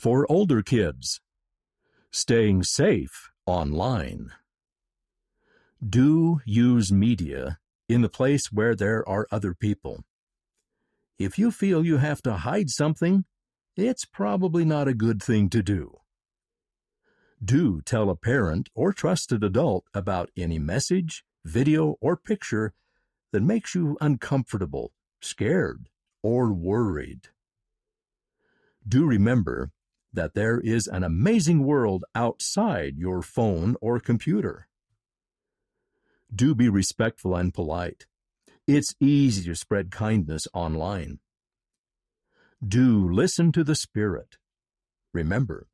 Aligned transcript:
For 0.00 0.24
older 0.32 0.62
kids, 0.62 1.20
staying 2.10 2.62
safe 2.62 3.28
online. 3.44 4.30
Do 5.86 6.40
use 6.46 6.90
media 6.90 7.58
in 7.86 8.00
the 8.00 8.08
place 8.08 8.46
where 8.50 8.74
there 8.74 9.06
are 9.06 9.26
other 9.30 9.52
people. 9.52 10.04
If 11.18 11.38
you 11.38 11.50
feel 11.50 11.84
you 11.84 11.98
have 11.98 12.22
to 12.22 12.32
hide 12.32 12.70
something, 12.70 13.26
it's 13.76 14.06
probably 14.06 14.64
not 14.64 14.88
a 14.88 14.94
good 14.94 15.22
thing 15.22 15.50
to 15.50 15.62
do. 15.62 15.98
Do 17.44 17.82
tell 17.82 18.08
a 18.08 18.16
parent 18.16 18.70
or 18.74 18.94
trusted 18.94 19.44
adult 19.44 19.84
about 19.92 20.30
any 20.34 20.58
message, 20.58 21.24
video, 21.44 21.96
or 22.00 22.16
picture 22.16 22.72
that 23.32 23.42
makes 23.42 23.74
you 23.74 23.98
uncomfortable, 24.00 24.94
scared, 25.20 25.90
or 26.22 26.54
worried. 26.54 27.28
Do 28.88 29.04
remember 29.04 29.72
that 30.12 30.34
there 30.34 30.60
is 30.60 30.86
an 30.86 31.04
amazing 31.04 31.64
world 31.64 32.04
outside 32.14 32.96
your 32.96 33.22
phone 33.22 33.76
or 33.80 34.00
computer. 34.00 34.66
Do 36.34 36.54
be 36.54 36.68
respectful 36.68 37.34
and 37.34 37.52
polite. 37.52 38.06
It's 38.66 38.94
easy 39.00 39.44
to 39.44 39.54
spread 39.54 39.90
kindness 39.90 40.46
online. 40.52 41.18
Do 42.66 43.10
listen 43.10 43.52
to 43.52 43.64
the 43.64 43.74
Spirit. 43.74 44.36
Remember, 45.12 45.66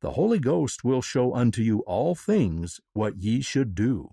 the 0.00 0.12
Holy 0.12 0.38
Ghost 0.38 0.84
will 0.84 1.02
show 1.02 1.34
unto 1.34 1.62
you 1.62 1.80
all 1.80 2.14
things 2.14 2.80
what 2.92 3.16
ye 3.16 3.40
should 3.40 3.74
do, 3.74 4.10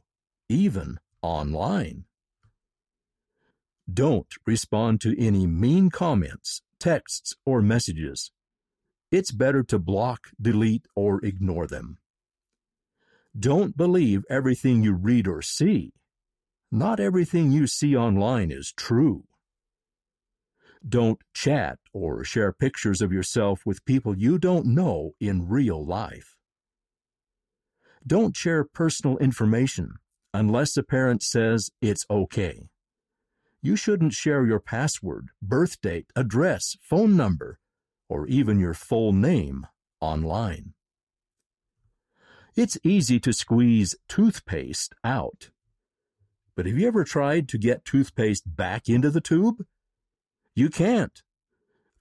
even 0.48 1.00
online. 1.22 2.06
Don't 3.92 4.34
respond 4.46 5.02
to 5.02 5.20
any 5.20 5.46
mean 5.46 5.90
comments, 5.90 6.62
texts, 6.80 7.36
or 7.46 7.62
messages. 7.62 8.32
It's 9.12 9.32
better 9.32 9.62
to 9.64 9.78
block, 9.78 10.30
delete, 10.42 10.88
or 10.96 11.24
ignore 11.26 11.68
them. 11.68 11.98
Don't 13.38 13.76
believe 13.76 14.24
everything 14.30 14.84
you 14.84 14.94
read 14.94 15.28
or 15.28 15.42
see. 15.42 15.92
Not 16.72 17.00
everything 17.02 17.52
you 17.52 17.68
see 17.68 17.96
online 17.96 18.52
is 18.52 18.74
true. 18.76 19.26
Don't 20.88 21.20
chat 21.34 21.78
or 21.94 22.24
share 22.24 22.54
pictures 22.54 23.02
of 23.02 23.12
yourself 23.12 23.66
with 23.66 23.86
people 23.86 24.18
you 24.18 24.40
don't 24.40 24.66
know 24.66 25.12
in 25.20 25.48
real 25.48 25.86
life. 25.86 26.38
Don't 28.08 28.36
share 28.36 28.64
personal 28.64 29.18
information 29.18 29.96
unless 30.34 30.76
a 30.78 30.84
parent 30.84 31.22
says 31.22 31.70
it's 31.82 32.06
okay. 32.10 32.70
You 33.62 33.76
shouldn't 33.76 34.14
share 34.14 34.46
your 34.46 34.60
password, 34.60 35.30
birth 35.42 35.80
date, 35.82 36.08
address, 36.16 36.76
phone 36.82 37.16
number, 37.16 37.60
or 38.12 38.28
even 38.28 38.60
your 38.60 38.74
full 38.74 39.14
name 39.14 39.66
online. 40.02 40.74
It's 42.56 42.78
easy 42.84 43.20
to 43.22 43.32
squeeze 43.32 43.96
toothpaste 44.08 44.94
out 45.04 45.50
but 46.56 46.66
have 46.66 46.78
you 46.78 46.88
ever 46.88 47.04
tried 47.04 47.48
to 47.50 47.58
get 47.58 47.86
toothpaste 47.86 48.44
back 48.56 48.90
into 48.90 49.10
the 49.10 49.22
tube? 49.22 49.66
You 50.54 50.70
can't. 50.70 51.24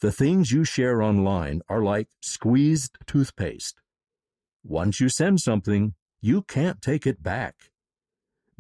The 0.00 0.12
things 0.12 0.50
you 0.50 0.64
share 0.64 1.03
online 1.03 1.62
are 1.69 1.83
like 1.83 2.08
squeezed 2.20 2.98
toothpaste. 3.06 3.81
Once 4.62 5.00
you 5.00 5.08
send 5.08 5.41
something, 5.41 5.94
you 6.20 6.42
can't 6.42 6.83
take 6.83 7.06
it 7.06 7.22
back. 7.22 7.55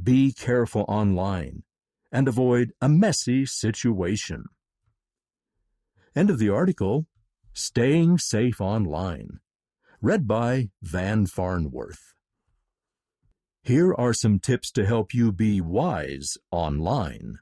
Be 0.02 0.32
careful 0.32 0.84
online 0.88 1.64
and 2.12 2.28
avoid 2.28 2.72
a 2.80 2.88
messy 2.88 3.44
situation. 3.44 4.44
End 6.14 6.30
of 6.30 6.38
the 6.38 6.48
article 6.48 7.06
Staying 7.62 8.16
Safe 8.16 8.58
Online, 8.58 9.38
read 10.00 10.26
by 10.26 10.70
Van 10.80 11.26
Farnworth. 11.26 12.14
Here 13.62 13.92
are 13.92 14.14
some 14.14 14.38
tips 14.38 14.72
to 14.72 14.86
help 14.86 15.12
you 15.12 15.30
be 15.30 15.60
wise 15.60 16.38
online. 16.50 17.36